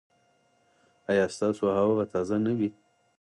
[1.11, 2.69] ایا ستاسو هوا به تازه نه وي؟